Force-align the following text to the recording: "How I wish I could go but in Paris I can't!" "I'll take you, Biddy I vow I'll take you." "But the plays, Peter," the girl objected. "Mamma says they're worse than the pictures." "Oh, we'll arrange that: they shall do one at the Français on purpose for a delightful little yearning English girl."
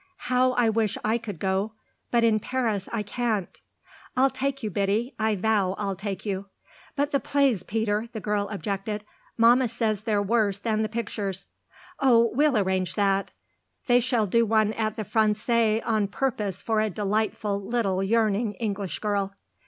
"How 0.31 0.53
I 0.53 0.67
wish 0.67 0.97
I 1.05 1.19
could 1.19 1.37
go 1.37 1.73
but 2.09 2.23
in 2.23 2.39
Paris 2.39 2.89
I 2.91 3.03
can't!" 3.03 3.61
"I'll 4.17 4.31
take 4.31 4.63
you, 4.63 4.71
Biddy 4.71 5.13
I 5.19 5.35
vow 5.35 5.75
I'll 5.77 5.95
take 5.95 6.25
you." 6.25 6.47
"But 6.95 7.11
the 7.11 7.19
plays, 7.19 7.61
Peter," 7.61 8.09
the 8.11 8.19
girl 8.19 8.47
objected. 8.49 9.03
"Mamma 9.37 9.67
says 9.67 10.01
they're 10.01 10.19
worse 10.19 10.57
than 10.57 10.81
the 10.81 10.89
pictures." 10.89 11.49
"Oh, 11.99 12.31
we'll 12.33 12.57
arrange 12.57 12.95
that: 12.95 13.29
they 13.85 13.99
shall 13.99 14.25
do 14.25 14.43
one 14.43 14.73
at 14.73 14.95
the 14.95 15.05
Français 15.05 15.83
on 15.85 16.07
purpose 16.07 16.63
for 16.63 16.81
a 16.81 16.89
delightful 16.89 17.61
little 17.63 18.01
yearning 18.01 18.53
English 18.55 18.97
girl." 18.97 19.35